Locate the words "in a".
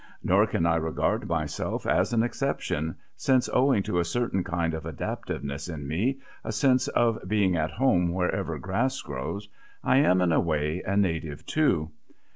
10.21-10.39